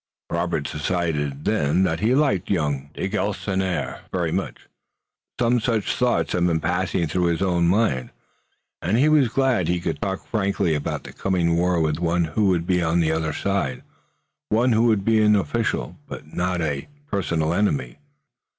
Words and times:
Robert 0.31 0.61
decided 0.63 1.45
then 1.45 1.83
that 1.83 1.99
he 1.99 2.15
liked 2.15 2.49
young 2.49 2.89
de 2.95 3.07
Galisonnière 3.07 3.99
very 4.11 4.31
much. 4.31 4.67
Some 5.39 5.59
such 5.59 5.93
thoughts 5.95 6.33
had 6.33 6.47
been 6.47 6.59
passing 6.59 7.05
through 7.05 7.25
his 7.25 7.43
own 7.43 7.67
mind, 7.67 8.09
and 8.81 8.97
he 8.97 9.07
was 9.07 9.27
glad 9.27 9.67
that 9.67 9.71
he 9.71 9.79
could 9.79 10.01
talk 10.01 10.25
frankly 10.25 10.73
about 10.73 11.03
the 11.03 11.13
coming 11.13 11.55
war 11.55 11.79
with 11.79 11.99
one 11.99 12.23
who 12.25 12.47
would 12.47 12.65
be 12.65 12.81
on 12.81 12.99
the 12.99 13.11
other 13.11 13.31
side, 13.31 13.83
one 14.49 14.71
who 14.71 14.85
would 14.85 15.05
be 15.05 15.21
an 15.21 15.35
official 15.35 15.99
but 16.07 16.33
not 16.33 16.61
a 16.61 16.87
personal 17.05 17.53
enemy. 17.53 17.99